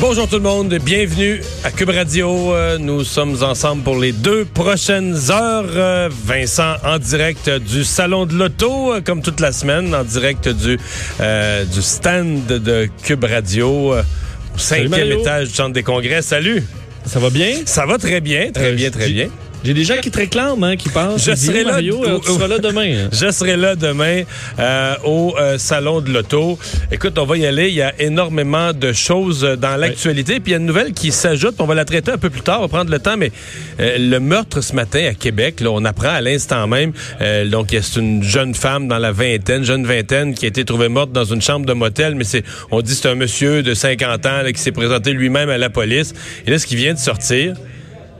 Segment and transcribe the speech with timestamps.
[0.00, 2.52] Bonjour tout le monde, bienvenue à Cube Radio.
[2.54, 5.64] Euh, Nous sommes ensemble pour les deux prochaines heures.
[5.74, 10.48] Euh, Vincent en direct du Salon de l'Auto, euh, comme toute la semaine, en direct
[10.48, 10.78] du,
[11.20, 16.22] euh, du stand de Cube Radio, au cinquième étage du Centre des Congrès.
[16.22, 16.62] Salut!
[17.06, 17.56] Ça va bien?
[17.66, 19.28] Ça va très bien, très Euh, bien, très bien.
[19.64, 21.24] J'ai des gens qui te réclament, hein, qui pensent.
[21.24, 22.86] Je serai là- Mario, euh, tu seras là demain.
[23.04, 23.08] hein.
[23.12, 24.22] Je serai là demain
[24.58, 26.58] euh, au euh, Salon de l'Auto.
[26.92, 27.68] Écoute, on va y aller.
[27.68, 30.34] Il y a énormément de choses dans l'actualité.
[30.34, 31.54] Puis il y a une nouvelle qui s'ajoute.
[31.60, 32.58] On va la traiter un peu plus tard.
[32.58, 33.16] On va prendre le temps.
[33.16, 33.32] Mais
[33.80, 36.92] euh, le meurtre ce matin à Québec, là, on apprend à l'instant même.
[37.22, 40.44] euh, donc, il y a- c'est une jeune femme dans la vingtaine, jeune vingtaine, qui
[40.44, 42.14] a été trouvée morte dans une chambre de motel.
[42.16, 45.12] Mais c'est, on dit que c'est un monsieur de 50 ans là, qui s'est présenté
[45.14, 46.12] lui-même à la police.
[46.46, 47.54] Et là, ce qui vient de sortir,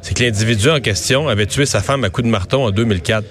[0.04, 3.24] c'est que l'individu en question avait tué sa femme à coups de marteau en 2004.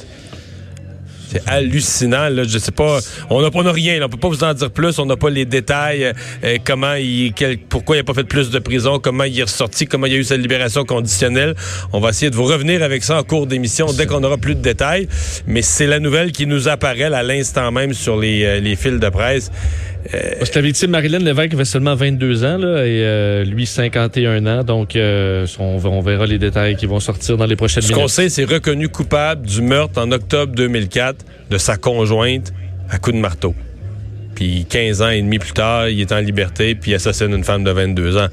[1.29, 2.29] C'est hallucinant.
[2.29, 2.43] Là.
[2.47, 2.97] Je sais pas.
[3.29, 3.99] On n'a on rien.
[3.99, 4.07] là.
[4.07, 4.97] On peut pas vous en dire plus.
[4.97, 6.03] On n'a pas les détails.
[6.05, 6.13] euh,
[6.43, 8.97] euh, comment il, quel- pourquoi il n'a pas fait plus de prison.
[8.99, 9.85] Comment il est ressorti.
[9.85, 11.53] Comment il y a eu sa libération conditionnelle.
[11.91, 14.55] On va essayer de vous revenir avec ça en cours d'émission dès qu'on aura plus
[14.55, 15.07] de détails.
[15.47, 18.99] Mais c'est la nouvelle qui nous apparaît à l'instant même sur les, euh, les fils
[18.99, 19.51] de presse.
[20.11, 24.45] Parce que la victime Marilyn Lévesque avait seulement 22 ans, là, et euh, lui 51
[24.45, 24.63] ans.
[24.63, 27.97] Donc, euh, on, on verra les détails qui vont sortir dans les prochaines Ce qu'on
[27.97, 28.09] minutes.
[28.09, 32.53] sait, c'est reconnu coupable du meurtre en octobre 2004 de sa conjointe
[32.89, 33.55] à coups de marteau.
[34.35, 37.43] Puis 15 ans et demi plus tard, il est en liberté puis il assassine une
[37.43, 38.27] femme de 22 ans.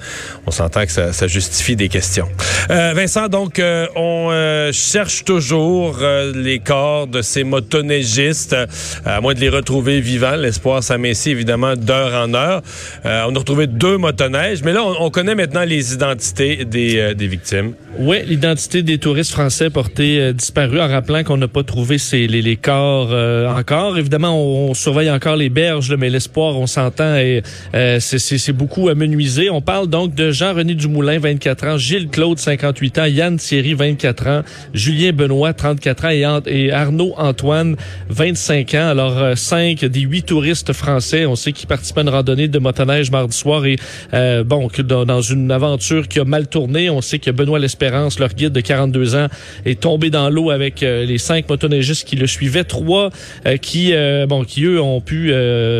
[0.46, 2.28] On s'entend que ça, justifie des questions.
[2.70, 5.98] Euh, Vincent, donc, euh, on euh, cherche toujours
[6.34, 8.56] les corps de ces motoneigistes,
[9.04, 10.36] à moins de les retrouver vivants.
[10.36, 12.62] L'espoir s'amincit évidemment d'heure en heure.
[13.04, 17.26] On a retrouvé deux motoneiges, mais là, on, on connaît maintenant les identités des, des
[17.26, 17.74] victimes.
[17.98, 23.12] Oui, l'identité des touristes français portés disparus, en rappelant qu'on n'a pas trouvé les, corps
[23.56, 23.98] encore.
[23.98, 27.42] Évidemment, on surveille encore les berges, mais l'espoir, on s'entend, et
[27.74, 29.48] euh, c'est- beaucoup amenuisé.
[29.48, 34.26] On parle donc de Jean-René Dumoulin, 24 ans, Gilles Claude, 58 ans, Yann Thierry, 24
[34.26, 34.42] ans,
[34.74, 37.76] Julien Benoît, 34 ans, et, Arnaud Antoine,
[38.08, 38.88] 25 ans.
[38.88, 42.58] Alors, euh, cinq des huit touristes français, on sait qu'ils participaient à une randonnée de
[42.58, 43.76] motoneige mardi soir, et
[44.14, 48.30] euh, bon, dans, une aventure qui a mal tourné, on sait que Benoît L'Espérance, leur
[48.30, 49.26] guide de 42 ans,
[49.64, 53.10] est tombé dans l'eau avec euh, les cinq motoneigistes qui le suivaient, trois
[53.62, 53.92] qui,
[54.28, 55.32] bon, qui eux ont pu,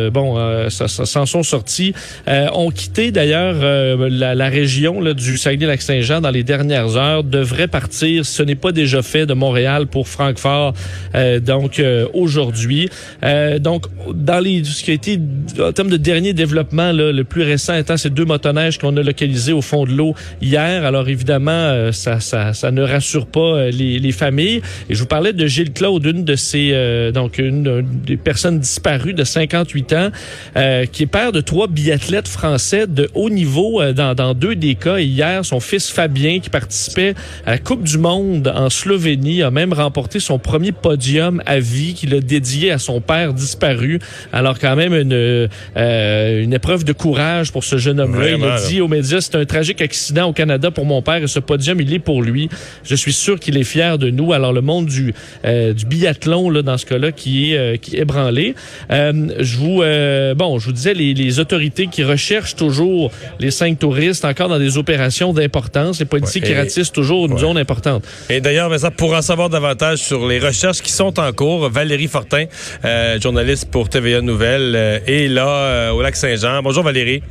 [0.09, 1.93] bon, euh, ça- ça- s'en sont sortis,
[2.27, 7.23] euh, ont quitté d'ailleurs euh, la, la région là, du Saguenay-Lac-Saint-Jean dans les dernières heures,
[7.23, 10.73] devraient partir, ce n'est pas déjà fait, de Montréal pour Francfort,
[11.15, 12.89] euh, donc euh, aujourd'hui.
[13.23, 15.19] Euh, donc, dans les, ce qui a été,
[15.59, 19.03] en termes de dernier développement, là, le plus récent étant ces deux motoneiges qu'on a
[19.03, 20.85] localisés au fond de l'eau hier.
[20.85, 24.61] Alors évidemment, euh, ça, ça, ça ne rassure pas euh, les, les familles.
[24.89, 28.17] Et je vous parlais de Gilles Claude, une de ces, euh, donc une, une des
[28.17, 33.29] personnes disparues de 58 ans, euh, qui est père de trois biathlètes français de haut
[33.29, 34.97] niveau euh, dans, dans deux des cas.
[34.97, 37.13] Et hier, son fils Fabien, qui participait
[37.45, 41.93] à la Coupe du Monde en Slovénie, a même remporté son premier podium à vie
[41.93, 43.99] qu'il a dédié à son père disparu.
[44.31, 48.31] Alors quand même une, euh, une épreuve de courage pour ce jeune homme-là.
[48.31, 51.27] Il a dit aux médias, c'est un tragique accident au Canada pour mon père et
[51.27, 52.49] ce podium, il est pour lui.
[52.83, 54.33] Je suis sûr qu'il est fier de nous.
[54.33, 55.13] Alors le monde du,
[55.45, 58.55] euh, du biathlon, là, dans ce cas-là, qui est, euh, qui est ébranlé.
[58.91, 63.51] Euh, je vous, euh, bon, je vous disais, les, les autorités qui recherchent toujours les
[63.51, 65.99] cinq touristes encore dans des opérations d'importance.
[65.99, 67.39] Les policiers Ouais, qui ratissent toujours une Ouais.
[67.39, 68.03] zone importante.
[68.29, 72.07] Et d'ailleurs, Vincent, pour en savoir davantage sur les recherches qui sont en cours, Valérie
[72.07, 72.45] Fortin,
[72.85, 76.61] euh, journaliste pour TVA Nouvelles, euh, est là euh, au lac Saint-Jean.
[76.63, 77.21] Bonjour Valérie.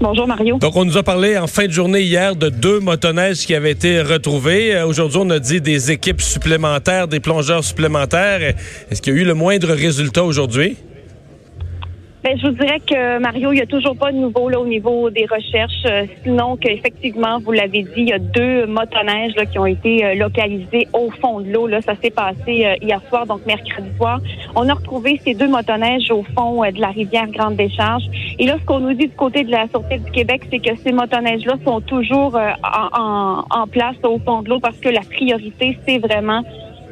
[0.00, 0.58] Bonjour Mario.
[0.58, 3.72] Donc, on nous a parlé en fin de journée hier de deux motoneiges qui avaient
[3.72, 4.72] été retrouvés.
[4.76, 8.54] Euh, Aujourd'hui, on a dit des équipes supplémentaires, des plongeurs supplémentaires.
[8.90, 10.76] Est-ce qu'il y a eu le moindre résultat aujourd'hui?
[12.24, 14.66] Ben, je vous dirais que Mario, il n'y a toujours pas de nouveau là, au
[14.66, 15.84] niveau des recherches.
[15.86, 20.04] Euh, sinon, qu'effectivement, vous l'avez dit, il y a deux motoneiges là, qui ont été
[20.04, 21.68] euh, localisés au fond de l'eau.
[21.68, 24.18] Là, ça s'est passé euh, hier soir, donc mercredi soir.
[24.56, 28.02] On a retrouvé ces deux motoneiges au fond de la rivière Grande Décharge.
[28.40, 30.76] Et là, ce qu'on nous dit du côté de la Sûreté du Québec, c'est que
[30.76, 35.98] ces motoneiges-là sont toujours en, place au fond de l'eau parce que la priorité, c'est
[35.98, 36.42] vraiment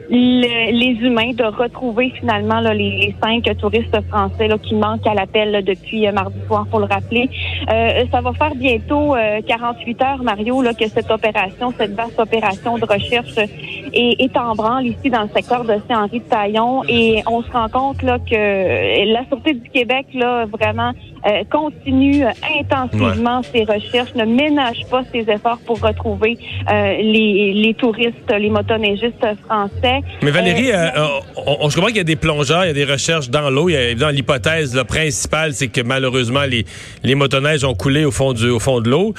[0.09, 5.65] les humains de retrouver finalement là, les, cinq touristes français là, qui manquent à l'appel
[5.65, 7.29] depuis euh, mardi soir, pour le rappeler.
[7.71, 9.15] Euh, ça va faire bientôt
[9.47, 14.37] 48 euh, heures, Mario, là, que cette opération, cette vaste opération de recherche est, est
[14.37, 18.03] en branle ici dans le secteur de Saint-Henri de Taillon et on se rend compte
[18.03, 20.93] là, que la Sûreté du Québec, là, vraiment
[21.27, 22.25] euh, continue
[22.61, 26.39] intensivement ses recherches, ne ménage pas ses efforts pour retrouver
[26.71, 30.03] euh, les, les, touristes, les motoneigistes français.
[30.23, 30.89] Mais Valérie, euh,
[31.37, 33.69] on, je comprends qu'il y a des plongeurs, il y a des recherches dans l'eau.
[33.69, 36.65] Évidemment l'hypothèse principale, c'est que malheureusement les,
[37.03, 39.13] les motoneiges ont coulé au fond du au fond de l'eau.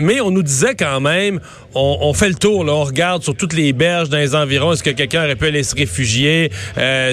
[0.00, 1.38] mais on nous disait quand même,
[1.76, 4.72] on, on, fait le tour, là, on regarde sur toutes les berges dans les environs.
[4.72, 6.50] Est-ce que quelqu'un aurait pu aller se réfugier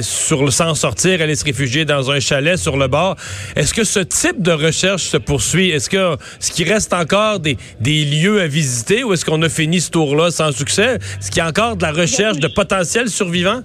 [0.02, 3.16] sur le sans sortir, aller se réfugier dans un chalet sur le bord
[3.56, 5.70] Est-ce que ce type de recherche se poursuit?
[5.70, 9.50] Est-ce que ce qui reste encore des, des lieux à visiter ou est-ce qu'on a
[9.50, 10.96] fini ce tour-là sans succès?
[11.20, 13.62] Est-ce qu'il y a encore de la recherche de potentiels survivants?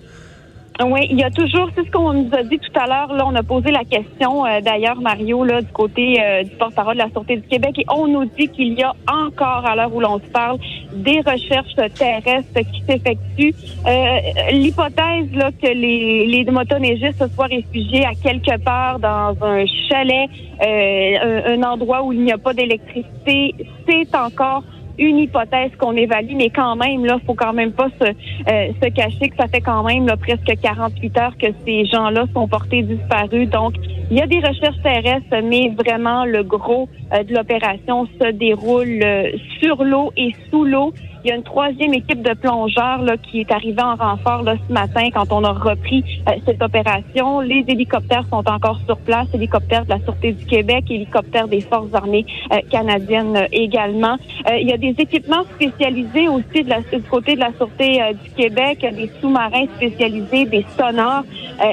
[0.84, 3.12] Oui, il y a toujours, c'est ce qu'on nous a dit tout à l'heure.
[3.14, 6.96] Là, on a posé la question, euh, d'ailleurs, Mario, là, du côté euh, du porte-parole
[6.96, 9.94] de la Sûreté du Québec, et on nous dit qu'il y a encore, à l'heure
[9.94, 10.58] où l'on se parle,
[10.92, 13.54] des recherches terrestres qui s'effectuent.
[13.86, 19.64] Euh, l'hypothèse là que les, les motoneigistes se soient réfugiés à quelque part dans un
[19.88, 20.28] chalet,
[20.60, 23.54] un, un endroit où il n'y a pas d'électricité,
[23.88, 24.62] c'est encore
[24.98, 28.88] une hypothèse qu'on évalue, mais quand même, là, faut quand même pas se, euh, se
[28.88, 32.82] cacher que ça fait quand même là, presque 48 heures que ces gens-là sont portés
[32.82, 33.48] disparus.
[33.48, 33.74] Donc,
[34.10, 39.00] il y a des recherches terrestres, mais vraiment le gros euh, de l'opération se déroule
[39.02, 40.92] euh, sur l'eau et sous l'eau.
[41.26, 44.54] Il y a une troisième équipe de plongeurs là, qui est arrivée en renfort là,
[44.68, 47.40] ce matin quand on a repris euh, cette opération.
[47.40, 51.92] Les hélicoptères sont encore sur place, hélicoptères de la Sûreté du Québec, hélicoptères des Forces
[51.94, 54.18] armées euh, canadiennes euh, également.
[54.52, 58.30] il y a des équipements spécialisés aussi de la, du côté de la Sûreté du
[58.30, 61.24] Québec, des sous-marins spécialisés, des sonars.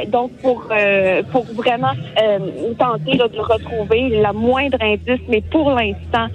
[0.08, 0.68] donc, pour,
[1.32, 1.94] pour vraiment
[2.80, 6.28] tenter de retrouver la moindre indice, mais pour l'instant,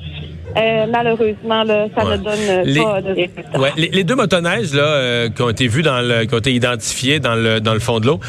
[0.56, 3.60] euh, malheureusement, là, ça ne donne pas de résultats.
[3.60, 3.72] Ouais.
[3.76, 7.20] Les, deux motoneiges là, euh, qui ont été vus dans le, qui ont été identifiés
[7.20, 8.20] dans le, dans le fond de l'eau,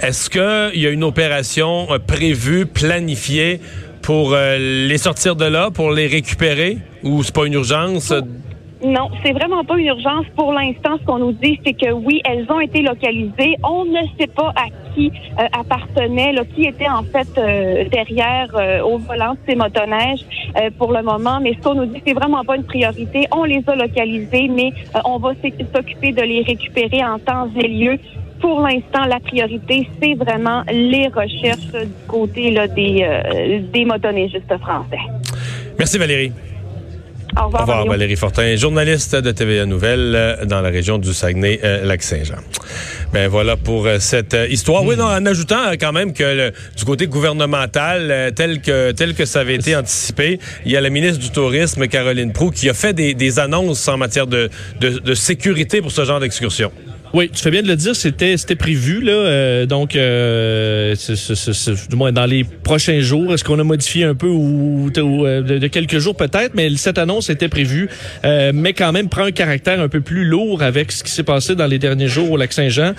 [0.00, 3.60] est-ce qu'il y a une opération euh, prévue, planifiée
[4.02, 8.12] pour les sortir de là, pour les récupérer, ou c'est pas une urgence?
[8.84, 10.26] Non, c'est vraiment pas une urgence.
[10.36, 13.56] Pour l'instant, ce qu'on nous dit, c'est que oui, elles ont été localisées.
[13.64, 18.82] On ne sait pas à qui euh, appartenait, qui était en fait euh, derrière euh,
[18.82, 20.24] au volant de ces motoneiges
[20.78, 21.40] pour le moment.
[21.40, 23.26] Mais ce qu'on nous dit, c'est vraiment pas une priorité.
[23.34, 24.72] On les a localisées, mais
[25.04, 25.32] on va
[25.74, 27.98] s'occuper de les récupérer en temps et lieu.
[28.40, 33.06] Pour l'instant, la priorité, c'est vraiment les recherches du côté là, des,
[33.72, 35.00] des motoneigistes français.
[35.78, 36.32] Merci Valérie.
[37.38, 42.38] Au revoir, Valérie Fortin, journaliste de TVA Nouvelles euh, dans la région du Saguenay-Lac-Saint-Jean.
[43.12, 44.82] ben voilà pour euh, cette euh, histoire.
[44.84, 49.40] Oui, non, en ajoutant quand même que du côté gouvernemental, tel que tel que ça
[49.40, 52.94] avait été anticipé, il y a la ministre du Tourisme, Caroline Proux, qui a fait
[52.94, 54.48] des, annonces en matière de,
[54.80, 56.72] de sécurité pour ce genre d'excursion.
[57.14, 60.94] Oui, tu fais bien de le dire, c'était c'était prévu là, euh, donc euh,
[61.88, 63.32] du moins dans les prochains jours.
[63.32, 67.30] Est-ce qu'on a modifié un peu ou, euh, de, quelques jours peut-être, mais cette annonce
[67.30, 67.88] était prévue,
[68.24, 71.22] euh, mais quand même prend un caractère un peu plus lourd avec ce qui s'est
[71.22, 72.92] passé dans les derniers jours au Lac-Saint-Jean.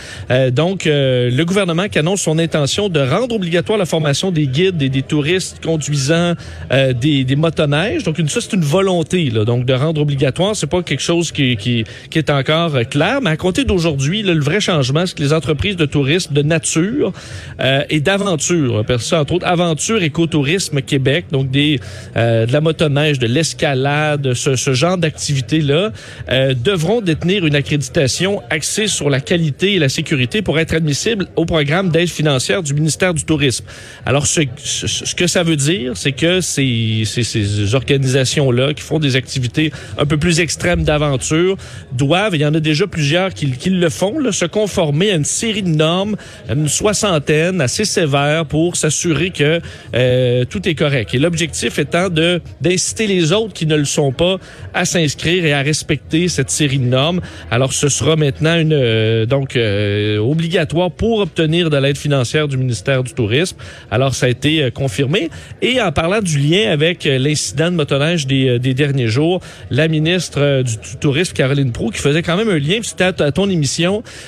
[0.51, 4.89] donc le gouvernement qui annonce son intention de rendre obligatoire la formation des guides et
[4.89, 6.33] des touristes conduisant
[6.71, 8.03] des, des motoneiges.
[8.03, 10.55] Donc une, ça c'est une volonté là, donc de rendre obligatoire.
[10.55, 14.39] C'est pas quelque chose qui, qui, qui est encore clair, mais à compter d'aujourd'hui le
[14.39, 17.13] vrai changement, c'est que les entreprises de tourisme de nature
[17.59, 21.79] euh, et d'aventure, ça entre autres Aventure Écotourisme Québec, donc des
[22.15, 25.91] euh, de la motoneige, de l'escalade, ce, ce genre d'activités-là,
[26.29, 31.27] euh, devront détenir une accréditation axée sur la qualité et la sécurité pour être admissibles
[31.35, 33.65] au programme d'aide financière du ministère du Tourisme.
[34.05, 38.99] Alors, ce, ce, que ça veut dire, c'est que ces, ces, ces organisations-là qui font
[38.99, 41.57] des activités un peu plus extrêmes d'aventure
[41.91, 45.25] doivent, il y en a déjà plusieurs qui, qui le de se conformer à une
[45.25, 46.15] série de normes,
[46.49, 49.61] une soixantaine assez sévères pour s'assurer que
[49.95, 51.13] euh, tout est correct.
[51.13, 54.37] Et l'objectif étant de d'inciter les autres qui ne le sont pas
[54.73, 57.21] à s'inscrire et à respecter cette série de normes.
[57.51, 62.57] Alors, ce sera maintenant une euh, donc euh, obligatoire pour obtenir de l'aide financière du
[62.57, 63.57] ministère du Tourisme.
[63.91, 65.29] Alors, ça a été euh, confirmé.
[65.61, 69.87] Et en parlant du lien avec euh, l'incident de motoneige des, des derniers jours, la
[69.87, 73.49] ministre du, Tourisme, Caroline Proux, qui faisait quand même un lien, c'était à, à ton
[73.49, 73.67] émission,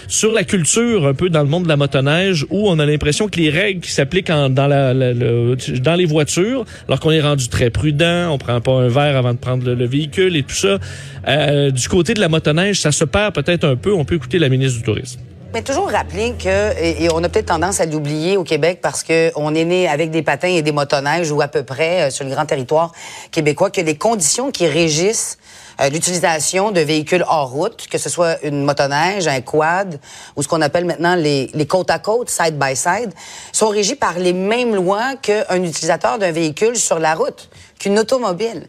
[0.07, 3.27] sur la culture un peu dans le monde de la motoneige, où on a l'impression
[3.27, 4.67] que les règles qui s'appliquent en- dans,
[5.97, 9.39] les voitures, alors qu'on est rendu très prudent, on prend pas un verre avant de
[9.39, 10.77] prendre le, le véhicule et tout ça,
[11.27, 13.93] euh, du côté de la motoneige, ça se perd peut-être un peu.
[13.93, 15.19] On peut écouter la ministre du Tourisme.
[15.51, 19.31] Mais toujours rappeler que, et, on a peut-être tendance à l'oublier au Québec parce que
[19.35, 22.23] on est né avec des patins et des motoneiges ou à peu près euh, sur
[22.23, 22.91] le grand territoire
[23.31, 25.39] québécois, que les conditions qui régissent
[25.81, 29.99] euh, l'utilisation de véhicules hors route, que ce soit une motoneige, un quad
[30.35, 33.11] ou ce qu'on appelle maintenant les, les côte à côte, side by side,
[33.51, 38.67] sont régies par les mêmes lois qu'un utilisateur d'un véhicule sur la route, qu'une automobile.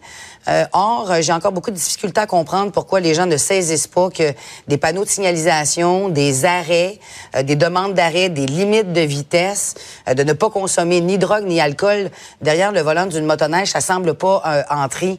[0.49, 3.87] Euh, or, euh, j'ai encore beaucoup de difficultés à comprendre pourquoi les gens ne saisissent
[3.87, 4.33] pas que
[4.69, 6.99] des panneaux de signalisation, des arrêts,
[7.37, 9.75] euh, des demandes d'arrêt, des limites de vitesse,
[10.09, 13.81] euh, de ne pas consommer ni drogue ni alcool derrière le volant d'une motoneige, ça
[13.81, 15.19] semble pas entrer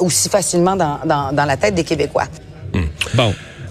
[0.00, 2.26] aussi facilement dans, dans, dans la tête des Québécois.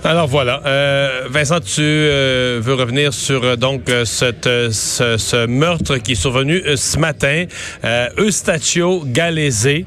[0.06, 6.16] Alors voilà, euh, Vincent, tu euh, veux revenir sur euh, donc ce, meurtre qui est
[6.16, 7.46] survenu ce matin,
[7.84, 9.84] euh, Eustachio Galese,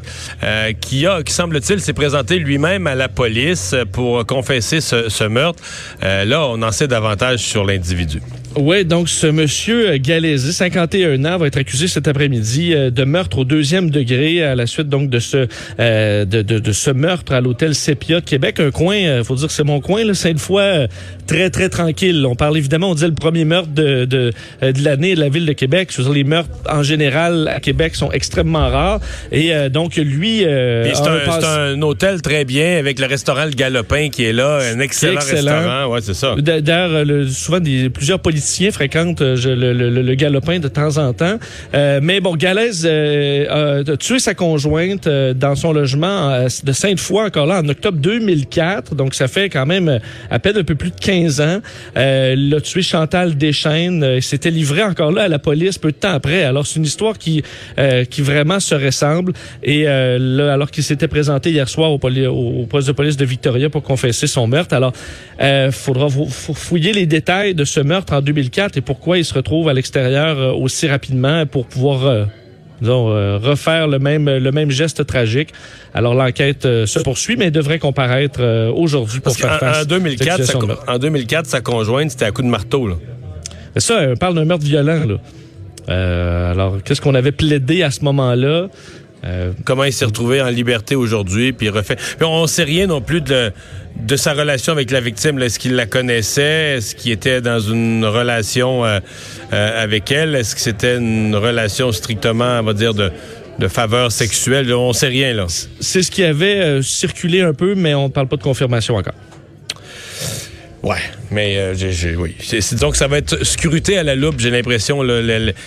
[0.81, 5.63] qui a, qui semble-t-il, s'est présenté lui-même à la police pour confesser ce, ce meurtre.
[6.03, 8.21] Là, on en sait davantage sur l'individu.
[8.57, 13.05] Oui, donc ce monsieur euh, Galési, 51 ans, va être accusé cet après-midi euh, de
[13.05, 15.47] meurtre au deuxième degré à la suite donc de ce
[15.79, 19.35] euh, de, de, de ce meurtre à l'hôtel Sepia de Québec, un coin, euh, faut
[19.37, 20.87] dire que c'est mon coin, là, Sainte-Foy, euh,
[21.27, 22.25] très très tranquille.
[22.27, 25.45] On parle évidemment, on disait le premier meurtre de de, de l'année de la ville
[25.47, 25.91] de Québec.
[25.93, 29.01] Je veux dire, les meurtres en général à Québec sont extrêmement rares
[29.31, 33.45] et euh, donc lui, euh, c'est un, c'est un hôtel très bien avec le restaurant
[33.45, 35.53] Le Galopin qui est là, un excellent, excellent.
[35.55, 35.93] restaurant.
[35.93, 36.35] Ouais, c'est ça.
[36.39, 39.37] D'a- D'ailleurs, le- souvent des, plusieurs politiciens fréquentent euh,
[40.01, 41.39] le, galopin de temps en temps.
[41.75, 46.73] Euh, mais bon, Galaise euh, a tué sa conjointe euh, dans son logement euh, de
[46.73, 48.95] Sainte-Foy, encore là, en octobre 2004.
[48.95, 49.99] Donc, ça fait quand même
[50.31, 51.59] à peine un peu plus de 15 ans.
[51.97, 54.07] Euh, il a tué Chantal Deschaines.
[54.17, 56.45] Il s'était livré encore là à la police peu de temps après.
[56.45, 57.43] Alors, c'est une histoire qui,
[58.11, 59.33] qui vraiment se ressemble.
[59.63, 63.83] Et là, alors qu'il s'était présenté hier soir au, poste de police de Victoria pour
[63.83, 64.75] confesser son meurtre.
[64.75, 64.93] Alors,
[65.41, 69.25] euh, faudra fou- fou- fouiller les détails de ce meurtre en 2004 et pourquoi il
[69.25, 72.25] se retrouve à l'extérieur euh, aussi rapidement pour pouvoir euh,
[72.81, 75.53] disons, euh, refaire le même le même geste tragique.
[75.95, 79.87] Alors l'enquête euh, se poursuit, mais devrait comparaître euh, aujourd'hui pour faire qu'en face en
[79.87, 82.87] 2004, à cette sa, en 2004, sa conjointe, c'était à coup de marteau.
[82.87, 82.95] Là.
[83.75, 85.05] Mais ça, on parle d'un meurtre violent.
[85.07, 86.51] Là.
[86.51, 88.69] Alors, qu'est-ce qu'on avait plaidé à ce moment-là?
[89.25, 91.97] Euh, comment il s'est retrouvé en liberté aujourd'hui, puis il refait.
[91.97, 93.53] Puis on sait rien non plus de,
[94.01, 95.41] de sa relation avec la victime.
[95.43, 96.77] Est-ce qu'il la connaissait?
[96.77, 99.01] Est-ce qu'il était dans une relation euh,
[99.53, 100.35] euh, avec elle?
[100.35, 103.11] Est-ce que c'était une relation strictement, on va dire, de,
[103.59, 104.73] de faveur sexuelle?
[104.73, 105.47] On sait rien, là.
[105.81, 109.15] c'est ce qui avait circulé un peu, mais on ne parle pas de confirmation encore.
[110.85, 110.99] Ouais,
[111.33, 112.37] mais euh, j'ai, j'ai- oui.
[112.41, 115.03] C'est, c'est- disons que ça va être scruté à la loupe, j'ai l'impression,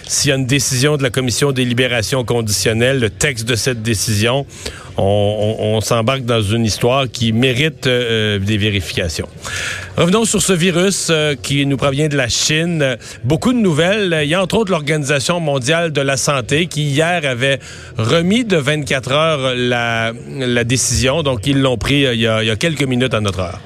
[0.07, 3.81] s'il y a une décision de la commission des libérations conditionnelles, le texte de cette
[3.81, 4.45] décision,
[4.95, 5.03] on,
[5.59, 9.27] on- on s'embarque dans une histoire qui mérite euh, des vérifications.
[9.97, 12.81] Revenons sur ce virus euh, qui nous provient de la Chine.
[12.81, 14.17] Euh, Beaucoup de nouvelles.
[14.23, 17.59] Il y a entre autres l'Organisation mondiale de la santé qui hier avait
[17.97, 21.21] remis de 24 heures la, la décision.
[21.21, 23.39] Donc ils l'ont pris euh, il y, a, il y a quelques minutes à notre
[23.39, 23.59] heure.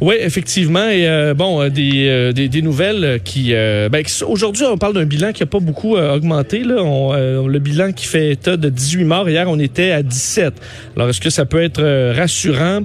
[0.00, 0.88] Oui, effectivement.
[0.88, 3.52] Et euh, bon, euh, des, euh, des, des nouvelles qui...
[3.52, 6.64] euh, ben, Aujourd'hui, on parle d'un bilan qui a pas beaucoup euh, augmenté.
[6.64, 6.76] Là.
[6.82, 9.28] On, euh, le bilan qui fait état de 18 morts.
[9.28, 10.54] Hier, on était à 17.
[10.96, 12.80] Alors, est-ce que ça peut être rassurant?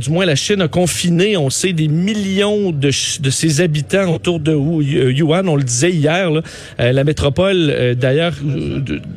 [0.00, 4.38] Du moins, la Chine a confiné, on sait, des millions de, de ses habitants autour
[4.38, 5.48] de Wu- Yuan.
[5.48, 6.40] On le disait hier, là.
[6.78, 8.34] La métropole, d'ailleurs,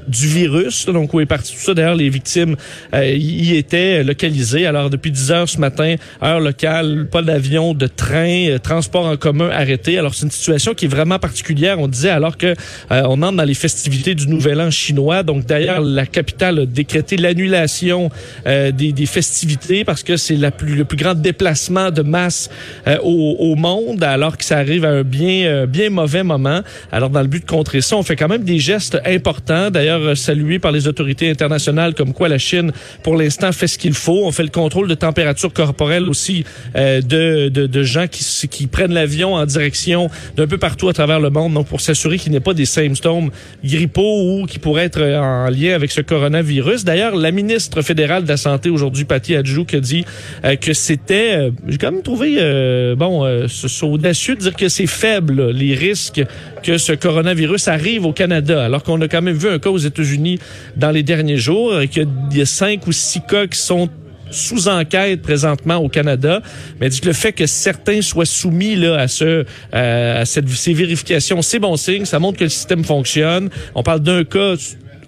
[0.07, 1.73] du virus, donc où est parti tout ça.
[1.75, 2.55] D'ailleurs, les victimes
[2.95, 4.65] y étaient localisées.
[4.65, 9.17] Alors, depuis 10 heures ce matin, heure locale, pas d'avion, de train, euh, transport en
[9.17, 9.97] commun arrêté.
[9.99, 11.79] Alors, c'est une situation qui est vraiment particulière.
[11.79, 15.23] On disait alors que euh, on entre dans les festivités du Nouvel An chinois.
[15.23, 18.09] Donc, d'ailleurs, la capitale a décrété l'annulation
[18.47, 22.49] euh, des, des festivités parce que c'est la plus, le plus grand déplacement de masse
[22.87, 26.61] euh, au, au monde, alors que ça arrive à un bien, euh, bien mauvais moment.
[26.91, 29.69] Alors, dans le but de contrer ça, on fait quand même des gestes importants.
[29.69, 32.71] D'ailleurs, euh, salués par les autorités internationales, comme quoi la Chine,
[33.03, 34.21] pour l'instant, fait ce qu'il faut.
[34.25, 38.67] On fait le contrôle de température corporelle aussi de de, de, de gens qui, qui
[38.67, 42.31] prennent l'avion en direction d'un peu partout à travers le monde, donc pour s'assurer qu'il
[42.31, 43.29] n'y ait pas des symptômes
[43.63, 46.83] grippaux ou qui pourraient être en lien avec ce coronavirus.
[46.85, 50.05] D'ailleurs, la ministre fédérale de la Santé aujourd'hui, Patty Adjouk, a dit
[50.45, 54.41] euh, que c'était, euh, j'ai quand même trouvé, euh, bon, euh, ce- c'est audacieux de
[54.41, 56.21] dire que c'est faible, les risques
[56.63, 59.77] que ce coronavirus arrive au Canada, alors qu'on a quand même vu un cas aux
[59.77, 60.39] États-Unis
[60.75, 63.89] dans les derniers jours, et qu'il y a cinq ou six cas qui sont
[64.31, 66.41] sous enquête présentement au Canada,
[66.79, 70.49] mais dit que le fait que certains soient soumis là à ce euh, à cette,
[70.49, 73.49] ces vérifications, c'est bon signe, ça montre que le système fonctionne.
[73.75, 74.55] On parle d'un cas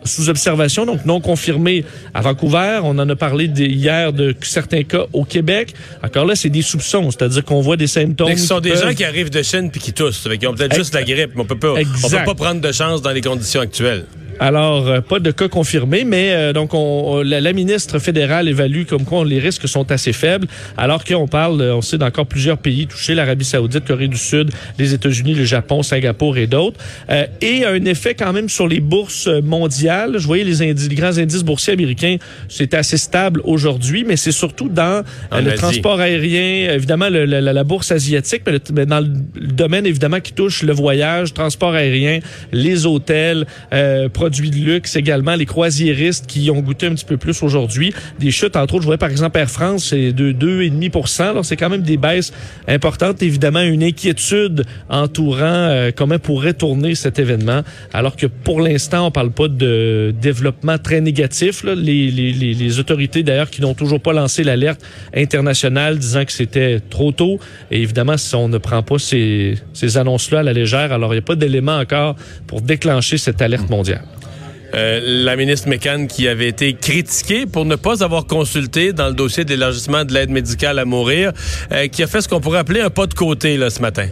[0.05, 1.83] sous observation, donc non confirmé
[2.13, 2.79] à Vancouver.
[2.83, 5.73] On en a parlé hier de certains cas au Québec.
[6.01, 8.35] Encore là, c'est des soupçons, c'est-à-dire qu'on voit des symptômes.
[8.37, 10.25] Ce sont des peuvent- gens qui arrivent de Chine puis qui toussent.
[10.39, 12.71] Qu'ils ont peut-être juste la grippe, mais on peut pas, on peut pas prendre de
[12.71, 14.05] chance dans les conditions actuelles.
[14.39, 18.83] Alors, euh, pas de cas confirmés, mais euh, donc on, la, la ministre fédérale évalue
[18.85, 22.87] comme quoi les risques sont assez faibles, alors qu'on parle, on sait, d'encore plusieurs pays
[22.87, 26.79] touchés, l'Arabie saoudite, Corée du Sud, les États-Unis, le Japon, Singapour et d'autres,
[27.09, 30.15] euh, et un effet quand même sur les bourses mondiales.
[30.17, 32.15] Je voyais les, indi- les grands indices boursiers américains,
[32.47, 35.03] c'est assez stable aujourd'hui, mais c'est surtout dans
[35.33, 35.57] euh, le Asie.
[35.57, 39.09] transport aérien, évidemment le- le- la, la bourse asiatique, mais, le- mais dans le
[39.51, 42.19] domaine évidemment qui touche le voyage, transport aérien,
[42.53, 47.17] les hôtels, euh, produits de luxe également, les croisiéristes qui ont goûté un petit peu
[47.17, 47.93] plus aujourd'hui.
[48.19, 51.57] Des chutes, entre autres, je voyais par exemple Air France, c'est de 2,5 Alors c'est
[51.57, 52.31] quand même des baisses
[52.67, 53.21] importantes.
[53.21, 57.61] Évidemment, une inquiétude entourant euh, comment pourrait tourner cet événement,
[57.93, 61.63] alors que pour l'instant, on parle pas de développement très négatif.
[61.63, 61.75] là.
[61.75, 64.81] Les, les, les, autorités, d'ailleurs, qui n'ont toujours pas lancé l'alerte
[65.15, 67.39] internationale disant que c'était trop tôt.
[67.71, 71.17] Et évidemment, si on ne prend pas ces, ces annonces-là à la légère, alors il
[71.17, 72.15] n'y a pas d'élément encore
[72.47, 74.03] pour déclencher cette alerte mondiale.
[74.73, 79.13] Euh, la ministre McCann qui avait été critiquée pour ne pas avoir consulté dans le
[79.13, 81.31] dossier d'élargissement de l'aide médicale à mourir,
[81.71, 84.09] euh, qui a fait ce qu'on pourrait appeler un pas de côté là, ce matin.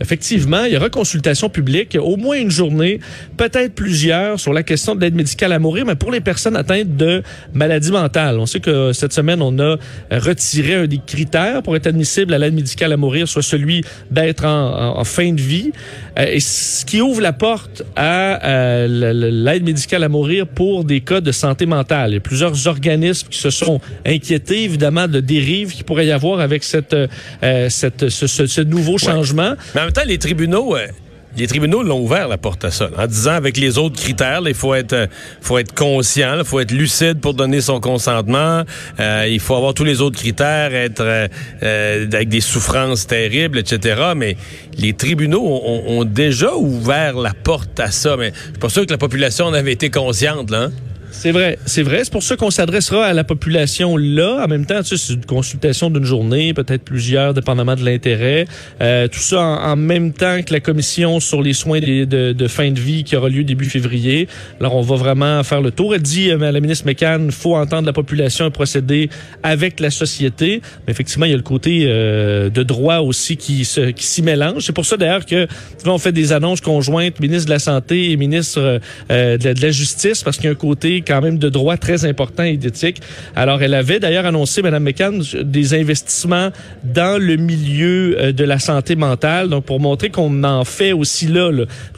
[0.00, 3.00] Effectivement, il y aura consultation publique, au moins une journée,
[3.36, 6.96] peut-être plusieurs, sur la question de l'aide médicale à mourir, mais pour les personnes atteintes
[6.96, 8.38] de maladies mentales.
[8.38, 9.76] On sait que cette semaine, on a
[10.10, 14.44] retiré un des critères pour être admissible à l'aide médicale à mourir, soit celui d'être
[14.46, 20.04] en, fin de vie, euh, et ce qui ouvre la porte à euh, l'aide médicale
[20.04, 22.10] à mourir pour des cas de santé mentale.
[22.10, 26.12] Il y a plusieurs organismes qui se sont inquiétés, évidemment, de dérives qu'il pourrait y
[26.12, 29.54] avoir avec cette, euh, cette, ce, ce- ce nouveau changement.
[29.74, 30.86] Mais en même temps, les tribunaux, euh,
[31.36, 34.54] les tribunaux l'ont ouvert la porte à ça, en disant avec les autres critères, il
[34.54, 35.06] faut être, euh,
[35.40, 38.64] faut être conscient, il faut être lucide pour donner son consentement,
[38.98, 44.12] euh, il faut avoir tous les autres critères, être euh, avec des souffrances terribles, etc.
[44.16, 44.36] Mais
[44.76, 48.92] les tribunaux ont déjà ouvert la porte à ça, mais je suis pas sûr que
[48.92, 50.64] la population en avait été consciente, là.
[50.64, 50.72] hein?
[51.12, 52.00] C'est vrai, c'est vrai.
[52.04, 54.42] C'est pour ça qu'on s'adressera à la population là.
[54.44, 58.46] En même temps, tu sais, c'est une consultation d'une journée, peut-être plusieurs, dépendamment de l'intérêt.
[58.80, 62.32] Euh, tout ça en, en même temps que la commission sur les soins des- de,
[62.32, 64.28] de fin de vie qui aura lieu début février.
[64.60, 65.94] Alors, on va vraiment faire le tour.
[65.94, 69.10] Elle dit, euh, la ministre McCann, faut entendre la population et procéder
[69.42, 70.62] avec la société.
[70.86, 74.22] Mais effectivement, il y a le côté euh, de droit aussi qui se, qui s'y
[74.22, 74.64] mélange.
[74.64, 75.46] C'est pour ça d'ailleurs que
[75.86, 79.60] on fait des annonces conjointes, ministre de la Santé et ministre euh, de, la- de
[79.62, 82.56] la Justice, parce qu'il y a un côté quand même de droit très important et
[82.56, 83.00] d'éthique.
[83.36, 86.50] Alors, elle avait d'ailleurs annoncé, Mme McCann, des investissements
[86.84, 91.26] dans le milieu euh, de la santé mentale, donc pour montrer qu'on en fait aussi
[91.26, 91.50] là.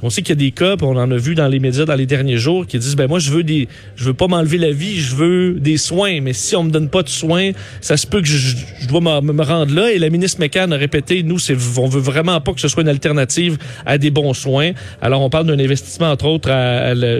[0.02, 1.94] On sait qu'il y a des cas, on en a vu dans les médias dans
[1.94, 4.72] les derniers jours, qui disent, ben moi, je veux des, je veux pas m'enlever la
[4.72, 8.06] vie, je veux des soins, mais si on me donne pas de soins, ça se
[8.06, 9.90] peut que je, je dois me, rendre là.
[9.92, 12.82] Et la ministre McCann a répété, nous, c'est, on veut vraiment pas que ce soit
[12.82, 14.72] une alternative à des bons soins.
[15.00, 16.50] Alors, on parle d'un investissement, entre autres,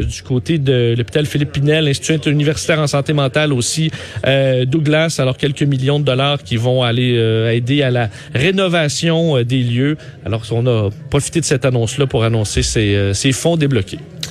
[0.04, 3.90] du côté de l'hôpital Philippe Pinel, l'Institut universitaire en santé mentale aussi,
[4.26, 5.16] euh, Douglas.
[5.18, 9.62] Alors, quelques millions de dollars qui vont aller euh, aider à la rénovation euh, des
[9.62, 9.96] lieux.
[10.24, 13.98] Alors, on a profité de cette annonce-là pour annoncer ces fonds débloqués.